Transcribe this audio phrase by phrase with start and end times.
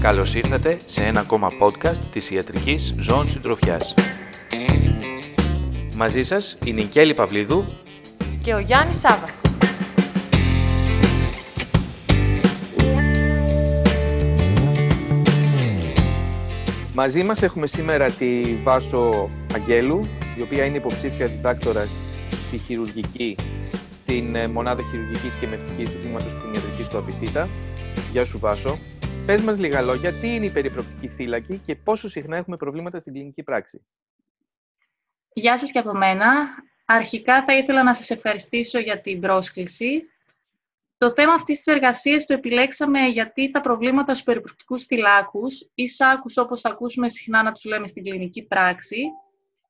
[0.00, 3.94] Καλώς ήρθατε σε ένα ακόμα podcast της Ιατρικής Ζώων Συντροφιάς.
[5.96, 7.64] Μαζί σας είναι η Κέλλη Παυλίδου
[8.42, 9.41] και ο Γιάννης Σάβας.
[16.94, 20.04] Μαζί μας έχουμε σήμερα τη Βάσο Αγγέλου,
[20.38, 21.84] η οποία είναι υποψήφια διδάκτορα
[22.30, 23.36] στη χειρουργική,
[23.72, 27.48] στην ε, μονάδα χειρουργικής και μευτικής του Τμήματος Κτηνιατρικής του Απιθύτα.
[28.12, 28.78] Γεια σου Βάσο.
[29.26, 33.12] Πες μας λίγα λόγια, τι είναι η περιπροκτική θύλακη και πόσο συχνά έχουμε προβλήματα στην
[33.12, 33.82] κλινική πράξη;
[35.32, 36.26] Γεια σας και από μένα.
[36.84, 40.02] Αρχικά θα ήθελα να σας ευχαριστήσω για την πρόσκληση.
[41.02, 46.36] Το θέμα αυτής της εργασίας το επιλέξαμε γιατί τα προβλήματα στους περιπροκτικούς θυλάκους ή σάκους
[46.36, 49.02] όπως ακούσουμε συχνά να τους λέμε στην κλινική πράξη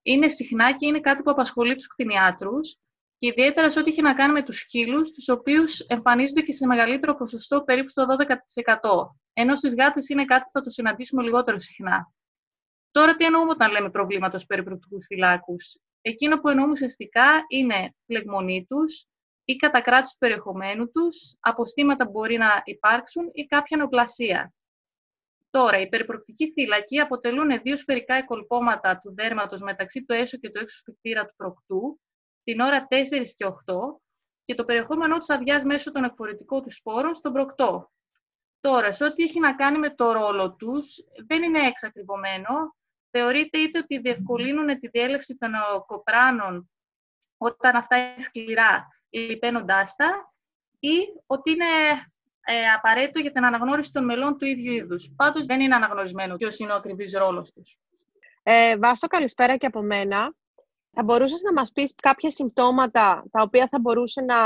[0.02, 2.78] είναι συχνά και είναι κάτι που απασχολεί τους κτηνιάτρους
[3.16, 6.66] και ιδιαίτερα σε ό,τι έχει να κάνει με τους σκύλους, τους οποίους εμφανίζονται και σε
[6.66, 9.16] μεγαλύτερο ποσοστό, περίπου στο 12%.
[9.32, 12.12] Ενώ στις γάτες είναι κάτι που θα το συναντήσουμε λιγότερο συχνά.
[12.90, 18.66] Τώρα, τι εννοούμε όταν λέμε προβλήματα στους περιπροκτικούς φυλάκους; Εκείνο που εννοούμε ουσιαστικά είναι φλεγμονή
[18.68, 19.06] τους
[19.44, 24.54] ή κατακράτηση του περιεχομένου τους, αποστήματα που μπορεί να υπάρξουν ή κάποια νοπλασία.
[25.50, 30.60] Τώρα, οι περιπροκτικοί θύλακοι αποτελούν δύο σφαιρικά εκολπώματα του δέρματος μεταξύ του έσω και του
[30.60, 32.00] έξω φυκτήρα του προκτού,
[32.44, 33.52] την ώρα 4 και 8,
[34.44, 37.90] και το περιεχόμενό τους αδειάζει μέσω των εκφορητικών τους σπόρων στον προκτό.
[38.60, 42.76] Τώρα, σε ό,τι έχει να κάνει με το ρόλο τους, δεν είναι εξακριβωμένο.
[43.10, 45.50] Θεωρείται είτε ότι διευκολύνουν τη διέλευση των
[45.86, 46.70] κοπράνων
[47.36, 50.32] όταν αυτά είναι σκληρά, λιπαίνοντάς τα,
[50.78, 50.96] ή
[51.26, 51.64] ότι είναι
[52.44, 55.12] ε, απαραίτητο για την αναγνώριση των μελών του ίδιου είδους.
[55.16, 57.78] Πάντως, δεν είναι αναγνωρισμένο ποιος είναι ο ακριβής ρόλος τους.
[58.42, 60.34] Ε, Βάσο, καλησπέρα και από μένα.
[60.94, 64.36] Θα μπορούσες να μας πεις κάποια συμπτώματα τα οποία θα μπορούσε να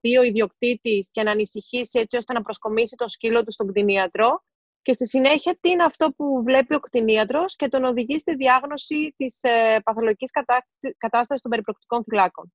[0.00, 4.44] δει ο ιδιοκτήτης και να ανησυχήσει έτσι ώστε να προσκομίσει τον σκύλο του στον κτηνίατρο;
[4.82, 9.14] Και στη συνέχεια τι είναι αυτό που βλέπει ο κτηνίατρος και τον οδηγεί στη διάγνωση
[9.16, 10.30] της ε, παθολογικής
[10.98, 12.52] κατάστασης των περιπροκτικών φυλάκων;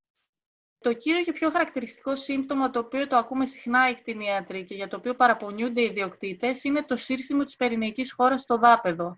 [0.83, 4.87] Το κύριο και πιο χαρακτηριστικό σύμπτωμα το οποίο το ακούμε συχνά οι κτηνίατροι και για
[4.87, 9.17] το οποίο παραπονιούνται οι ιδιοκτήτες είναι το σύρσιμο της περιναϊκής χώρας στο δάπεδο.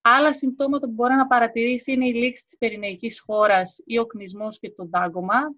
[0.00, 4.58] Άλλα συμπτώματα που μπορεί να παρατηρήσει είναι η λήξη της περιναϊκής χώρας ή ο κνισμός
[4.58, 5.54] και το δάγκωμα,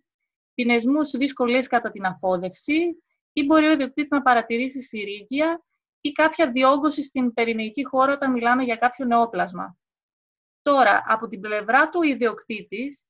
[0.54, 5.62] πινεσμούς δυσκολίες κατά την αφόδευση ή μπορεί ο ιδιοκτήτης να παρατηρήσει συρρήγια
[6.00, 9.78] ή κάποια διόγκωση στην περιναϊκή χώρα όταν μιλάμε για κάποιο νεόπλασμα.
[10.62, 13.06] Τώρα, από την πλευρά του ιδιοκτήτης,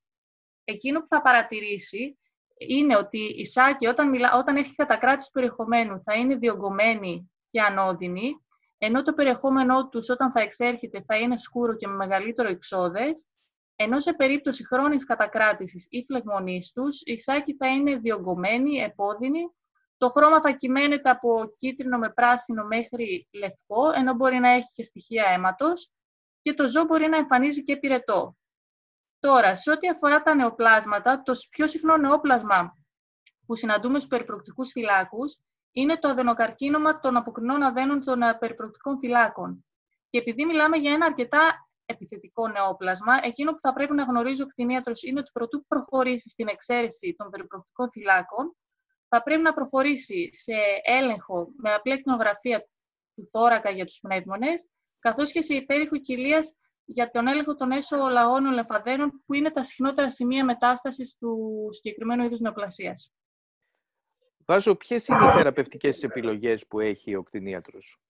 [0.70, 2.18] εκείνο που θα παρατηρήσει
[2.58, 8.32] είναι ότι η σάκη όταν, μιλά, όταν έχει κατακράτηση περιεχομένου θα είναι διωγγωμένη και ανώδυνη,
[8.78, 13.26] ενώ το περιεχόμενό τους όταν θα εξέρχεται θα είναι σκούρο και με μεγαλύτερο εξόδες,
[13.76, 19.40] ενώ σε περίπτωση χρόνης κατακράτησης ή φλεγμονής τους, η σάκη θα είναι διωγγωμένη, επώδυνη,
[19.96, 24.82] το χρώμα θα κυμαίνεται από κίτρινο με πράσινο μέχρι λευκό, ενώ μπορεί να έχει και
[24.82, 25.90] στοιχεία αίματος
[26.42, 28.36] και το ζώο μπορεί να εμφανίζει και πυρετό.
[29.20, 32.68] Τώρα, σε ό,τι αφορά τα νεοπλάσματα, το πιο συχνό νεόπλασμα
[33.46, 35.38] που συναντούμε στους περιπροκτικούς θυλάκους
[35.72, 39.64] είναι το αδενοκαρκίνωμα των αποκρινών αδένων των ε, περιπροκτικών θυλάκων.
[40.10, 44.46] Και επειδή μιλάμε για ένα αρκετά επιθετικό νεόπλασμα, εκείνο που θα πρέπει να γνωρίζει ο
[44.46, 48.56] κτηνίατρος είναι ότι προτού προχωρήσει στην εξαίρεση των περιπροκτικών θυλάκων,
[49.08, 52.68] θα πρέπει να προχωρήσει σε έλεγχο με απλή ακτινογραφία
[53.14, 54.68] του θώρακα για τους πνεύμονες,
[55.00, 56.56] καθώς και σε υπέρηχο κοιλίας
[56.90, 62.24] για τον έλεγχο των έσω λαγώνων λεμφαδένων, που είναι τα συχνότερα σημεία μετάστασης του συγκεκριμένου
[62.24, 63.12] είδους νεοπλασίας.
[64.44, 68.00] Βάζω, ποιες είναι οι θεραπευτικές επιλογές που έχει ο κτηνίατρος;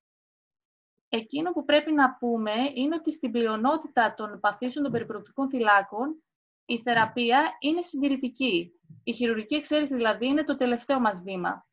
[1.08, 6.22] Εκείνο που πρέπει να πούμε είναι ότι στην πλειονότητα των παθήσεων των περιπροκτικών θυλάκων
[6.64, 8.72] η θεραπεία είναι συντηρητική.
[9.04, 11.67] Η χειρουργική εξαίρεση δηλαδή είναι το τελευταίο μας βήμα.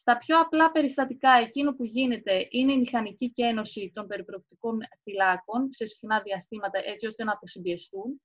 [0.00, 5.86] Στα πιο απλά περιστατικά, εκείνο που γίνεται είναι η μηχανική κένωση των περιπροκτικών θυλάκων σε
[5.86, 8.22] συχνά διαστήματα έτσι ώστε να αποσυμπιεστούν.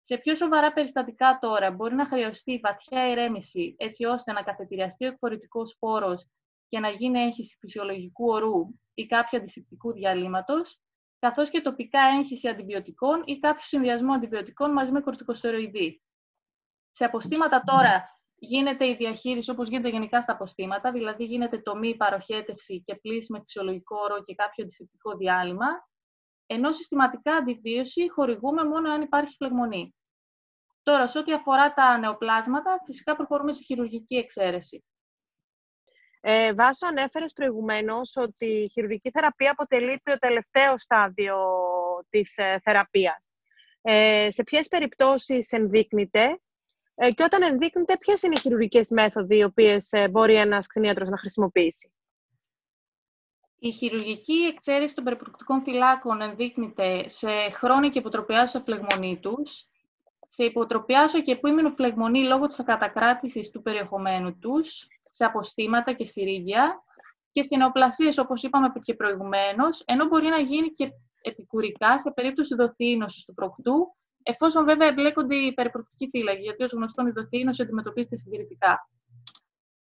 [0.00, 5.08] Σε πιο σοβαρά περιστατικά τώρα μπορεί να χρειαστεί βαθιά ηρέμηση έτσι ώστε να καθετηριαστεί ο
[5.08, 6.26] εκφορητικός σπόρος
[6.68, 10.80] και να γίνει έγχυση φυσιολογικού ορού ή κάποιο αντισηπτικού διαλύματος,
[11.18, 16.02] καθώς και τοπικά έγχυση αντιβιωτικών ή κάποιο συνδυασμό αντιβιωτικών μαζί με κορτικοστεροειδή.
[16.90, 22.82] Σε αποστήματα τώρα γίνεται η διαχείριση όπως γίνεται γενικά στα αποστήματα, δηλαδή γίνεται τομή, παροχέτευση
[22.86, 25.66] και πλήση με φυσιολογικό όρο και κάποιο αντισηπτικό διάλειμμα,
[26.46, 29.94] ενώ συστηματικά αντιβίωση χορηγούμε μόνο αν υπάρχει φλεγμονή.
[30.82, 34.84] Τώρα, σε ό,τι αφορά τα νεοπλάσματα, φυσικά προχωρούμε σε χειρουργική εξαίρεση.
[36.20, 41.36] Ε, Βάσο, ανέφερες προηγουμένως ότι η χειρουργική θεραπεία αποτελεί το τελευταίο στάδιο
[42.08, 43.34] της ε, θεραπείας.
[43.82, 46.40] Ε, σε ποιες περιπτώσεις ενδείκνυται;
[46.94, 51.08] Ε, και όταν ενδείκνυται ποιες είναι οι χειρουργικές μέθοδοι οι οποίες ε, μπορεί ένας κτηνίατρος
[51.08, 51.92] να χρησιμοποιήσει;
[53.58, 59.66] Η χειρουργική εξαίρεση των περιπροκτικών φυλάκων ενδείκνυται σε χρόνια και υποτροπιάσεω φλεγμονή τους,
[60.28, 66.82] σε υποτροπιάσεω και επίμενο φλεγμονή λόγω της ακατακράτησης του περιεχομένου τους, σε αποστήματα και συρίγια
[67.32, 70.90] και σε νεοπλασίες, όπως είπαμε και προηγουμένως, ενώ μπορεί να γίνει και
[71.22, 77.06] επικουρικά σε περίπτωση δοθήνωσης του προκτού, εφόσον βέβαια εμπλέκονται οι περιπροκτικοί φύλακοι, γιατί ως γνωστόν
[77.06, 78.88] η δοθήνωση αντιμετωπίζεται συντηρητικά.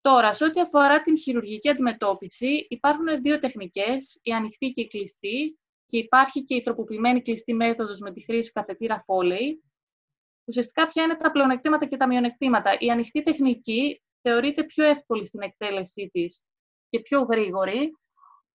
[0.00, 5.58] Τώρα, σε ό,τι αφορά την χειρουργική αντιμετώπιση, υπάρχουν δύο τεχνικές, η ανοιχτή και η κλειστή,
[5.87, 9.56] και υπάρχει και η τροποποιημένη κλειστή μέθοδος με τη χρήση καθετήρα Foley.
[10.44, 12.76] Ουσιαστικά, ποια είναι τα πλεονεκτήματα και τα μειονεκτήματα.
[12.79, 16.44] Η ανοιχτή τεχνική θεωρείται πιο εύκολη στην εκτέλεσή της
[16.88, 17.96] και πιο γρήγορη.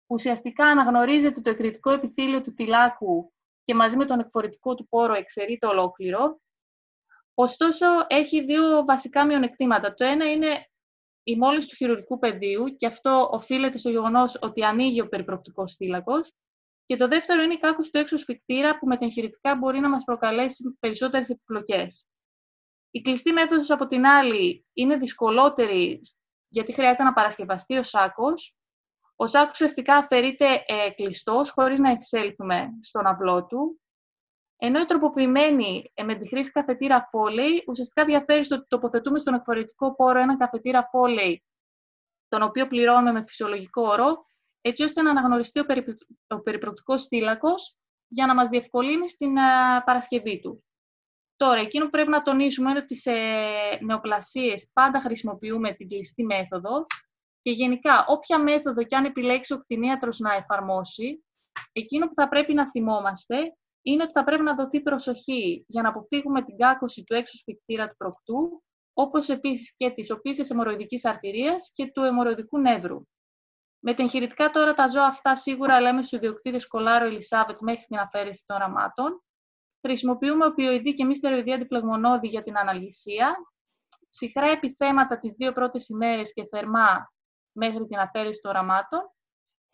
[0.07, 3.32] Ουσιαστικά αναγνωρίζεται το εκρητικό επιθύλιο του θυλάκου
[3.65, 6.41] και μαζί με τον εκφορητικό του πόρο εξαιρείται ολόκληρο.
[7.35, 9.95] Ωστόσο, έχει δύο βασικά μειονεκτήματα.
[9.95, 10.67] Το ένα είναι
[11.23, 16.33] η μόλυνση του χειρουργικού πεδίου και αυτό οφείλεται στο γεγονός ότι ανοίγει ο περιπροκτικό θύλακος.
[16.87, 20.05] Και το δεύτερο είναι η κάκωση του έξω σφιχτήρα που με εγχειρητικά μπορεί να μας
[20.05, 22.09] προκαλέσει περισσότερες επιπλοκές.
[22.91, 26.01] Η κλειστή μέθοδος από την άλλη είναι δυσκολότερη
[26.49, 28.55] γιατί χρειάζεται να παρασκευαστεί ο σάκος.
[29.17, 33.83] Ο σάκος ουσιαστικά αφαιρείται ε, κλειστός χωρίς να εισέλθουμε στον αυλό του
[34.65, 39.35] ενώ η τροποποιημένη ε, με τη χρήση καθετήρα Foley ουσιαστικά διαφέρει στο ότι τοποθετούμε στον
[39.35, 41.37] εκφορητικό πόρο ένα καθετήρα Foley,
[42.29, 44.27] τον οποίο πληρώνουμε με φυσιολογικό όρο,
[44.61, 45.99] έτσι ώστε να αναγνωριστεί ο, περι...
[46.27, 47.09] ο περιπροκτικός
[48.09, 49.35] για να μας διευκολύνει στην
[49.85, 50.65] παρασκευή του.
[51.37, 53.13] Τώρα, εκείνο που πρέπει να τονίσουμε είναι ότι σε
[53.81, 56.87] νεοπλασίες πάντα χρησιμοποιούμε την κλειστή μέθοδο
[57.43, 61.25] και γενικά όποια μέθοδο και αν επιλέξει ο κτηνίατρος να εφαρμόσει,
[61.73, 65.89] εκείνο που θα πρέπει να θυμόμαστε είναι ότι θα πρέπει να δοθεί προσοχή για να
[65.89, 68.63] αποφύγουμε την κάκωση του έξω σφιχτήρα του προκτού,
[68.93, 73.07] όπως επίσης και της οπίσης αιμορροειδικής αρτηρίας και του αιμορροειδικού νεύρου.
[73.79, 77.99] Με την εγχειρητικά τώρα τα ζώα αυτά σίγουρα λέμε στους ιδιοκτήτες Κολάρο Ελισάβετ μέχρι την
[77.99, 79.23] αφαίρεση των οραμάτων.
[79.81, 83.37] Χρησιμοποιούμε οπιοειδή και μη στεροειδή αντιφλεγμονώδη για την αναλυσία.
[84.11, 87.13] Ψυχρά επιθέματα τις δύο πρώτες ημέρες και θερμά
[87.53, 89.13] μέχρι την αφαίρεση των οραμάτων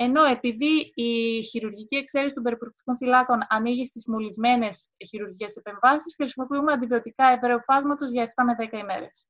[0.00, 7.26] ενώ επειδή η χειρουργική εξαίρεση των περιπροκτικών φυλάκων ανοίγει στις μολυσμένες χειρουργικές επεμβάσεις, χρησιμοποιούμε αντιβιωτικά
[7.26, 9.28] ευρέου φάσματο για 7 με 10 ημέρες.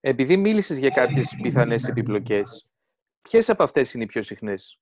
[0.00, 2.66] Επειδή μίλησες για κάποιες πιθανές επιπλοκές,
[3.22, 4.78] ποιες από αυτές είναι οι πιο συχνές;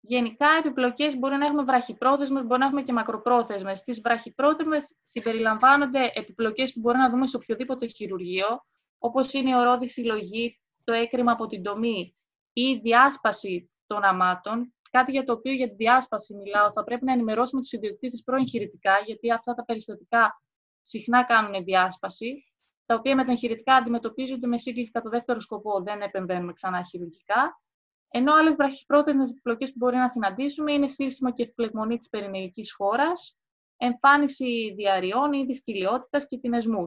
[0.00, 3.78] Γενικά, επιπλοκές μπορεί να έχουμε βραχυπρόθεσμες, μπορεί να έχουμε και μακροπρόθεσμες.
[3.78, 8.64] Στις βραχυπρόθεσμες συμπεριλαμβάνονται επιπλοκές που μπορεί να δούμε σε οποιοδήποτε χειρουργείο,
[8.98, 12.16] όπως είναι η ορόδη συλλογή, το έκρημα από την τομή,
[12.52, 17.04] ή η διάσπαση των αμάτων, κάτι για το οποίο για τη διάσπαση μιλάω, θα πρέπει
[17.04, 20.42] να ενημερώσουμε τους ιδιοκτήτες προεγχειρητικά, γιατί αυτά τα περιστατικά
[20.82, 22.52] συχνά κάνουν διάσπαση,
[22.86, 27.62] τα οποία με τα εγχειρητικά αντιμετωπίζονται με σύγκληση κατά δεύτερο σκοπό, δεν επεμβαίνουμε ξανά χειρουργικά.
[28.08, 33.38] Ενώ άλλες βραχυπρόθεσμες επιπλοκές που μπορεί να συναντήσουμε είναι σύστημα και φλεγμονή της περινεϊκής χώρας,
[33.76, 36.84] εμφάνιση διαρριών ή δυσκυλιότητα και τυνεσμού.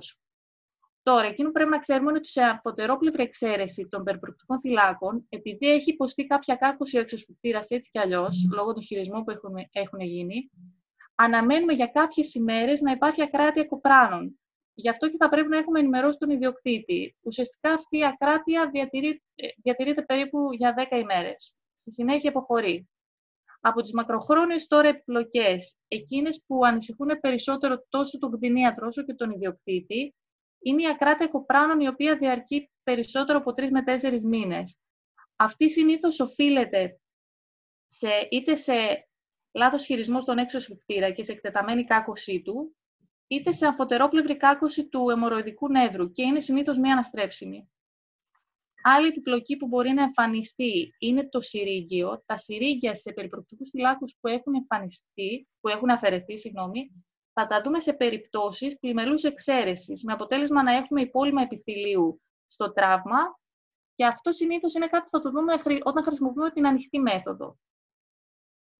[1.03, 5.69] Τώρα, εκείνο που πρέπει να ξέρουμε είναι ότι σε αποτερόπλευρη εξαίρεση των περιπροκτικών θυλάκων, επειδή
[5.69, 9.99] έχει υποστεί κάποια κάκωση ο εξωσφυκτήρα έτσι κι αλλιώς, λόγω των χειρισμών που έχουν, έχουν
[9.99, 10.49] γίνει,
[11.15, 14.39] αναμένουμε για κάποιες ημέρες να υπάρχει ακράτεια κοπράνων.
[14.73, 17.15] Γι' αυτό και θα πρέπει να έχουμε ενημερώσει τον ιδιοκτήτη.
[17.21, 21.55] Ουσιαστικά αυτή η ακράτεια διατηρεί, ε, διατηρείται περίπου για 10 ημέρες.
[21.75, 22.89] Στη συνέχεια αποχωρεί.
[23.61, 29.31] Από τις μακροχρόνιες τώρα επιπλοκές, εκείνες που ανησυχούν περισσότερο τόσο τον κτηνίατρο όσο και τον
[29.31, 30.15] ιδιοκτήτη,
[30.61, 34.77] είναι η ακράτεια κοπράνων η οποία διαρκεί περισσότερο από τρεις με τέσσερις μήνες.
[35.35, 36.99] Αυτή συνήθως οφείλεται
[37.87, 38.73] σε, είτε σε
[39.53, 42.75] λάθος χειρισμό στον έξω σφιχτήρα και σε εκτεταμένη κάκωσή του,
[43.27, 47.71] είτε σε αμφωτερόπλευρη κάκωση του αιμορροειδικού νεύρου και είναι συνήθως μία αναστρέψιμη.
[48.83, 52.23] Άλλη επιπλοκή που μπορεί να εμφανιστεί είναι το συρίγγιο.
[52.25, 57.79] Τα συρίγγια σε περιπροκτικού θυλάκου που έχουν εμφανιστεί, που έχουν αφαιρεθεί, συγγνώμη, θα τα δούμε
[57.79, 63.39] σε περιπτώσεις πλημελούς εξαίρεσης, με αποτέλεσμα να έχουμε υπόλοιμα επιθυλίου στο τραύμα
[63.95, 67.57] και αυτό συνήθως είναι κάτι που θα το δούμε όταν χρησιμοποιούμε την ανοιχτή μέθοδο.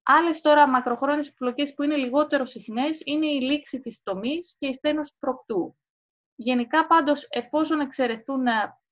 [0.02, 4.72] Άλλες τώρα μακροχρόνιες επιπλοκές που είναι λιγότερο συχνές είναι η λήξη της τομής και η
[4.72, 5.76] στένωση προκτού.
[6.34, 8.46] Γενικά πάντως εφόσον εξαιρεθούν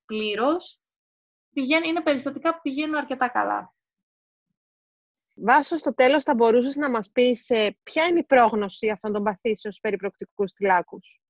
[0.07, 0.81] πλήρως,
[1.87, 3.75] είναι περιστατικά που πηγαίνουν αρκετά καλά.
[5.43, 9.23] Βάσο, στο τέλος θα μπορούσες να μας πεις ε, ποια είναι η πρόγνωση αυτών των
[9.23, 11.21] παθήσεων στους περιπροκτικούς θυλάκους;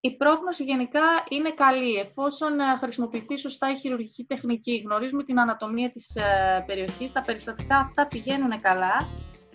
[0.00, 4.82] Η πρόγνωση γενικά είναι καλή, εφόσον ε, χρησιμοποιηθεί σωστά η χειρουργική τεχνική.
[4.84, 9.08] Γνωρίζουμε την ανατομία της ε, περιοχής, τα περιστατικά αυτά πηγαίνουν καλά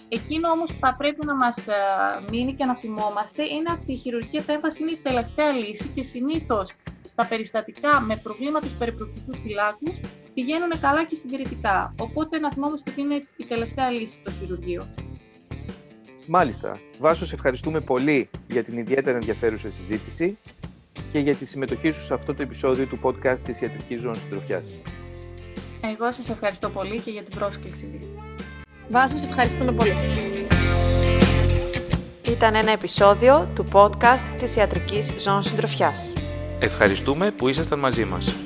[0.09, 1.73] Εκείνο όμως που θα πρέπει να μας ε,
[2.29, 6.71] μείνει και να θυμόμαστε είναι ότι η χειρουργική επέμβαση είναι η τελευταία λύση και συνήθως
[7.15, 9.91] τα περιστατικά με προβλήματα του περιπροκτικούς θυλάκους
[10.35, 11.93] πηγαίνουν καλά και συντηρητικά.
[11.99, 14.83] Οπότε να θυμόμαστε ότι είναι η τελευταία λύση το χειρουργείο.
[16.27, 16.71] Μάλιστα.
[16.99, 20.37] Βάσο, σε ευχαριστούμε πολύ για την ιδιαίτερα ενδιαφέρουσα συζήτηση
[21.11, 24.63] και για τη συμμετοχή σου σε αυτό το επεισόδιο του podcast της Ιατρικής Ζώνης Συντροφιάς.
[25.81, 27.99] Εγώ σας ευχαριστώ πολύ και για την πρόσκληση.
[28.89, 29.91] Βάσο, σε ευχαριστούμε πολύ.
[32.29, 36.13] Ήταν ένα επεισόδιο του podcast της Ιατρικής Ζώνης Συντροφιάς.
[36.59, 38.44] Ευχαριστούμε που ήσασταν μαζί μας.